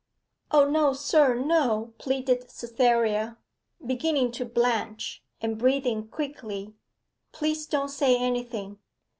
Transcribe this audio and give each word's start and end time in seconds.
'O 0.49 0.67
no, 0.67 0.93
sir, 0.93 1.35
no,' 1.35 1.93
pleaded 1.99 2.49
Cytherea, 2.49 3.37
beginning 3.85 4.31
to 4.31 4.45
blanch, 4.45 5.21
and 5.41 5.59
breathing 5.59 6.07
quickly. 6.07 6.73
'Please 7.31 7.67
don't 7.67 7.89
say 7.89 8.17
anything. 8.17 8.79